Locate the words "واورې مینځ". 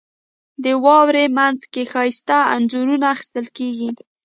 0.83-1.61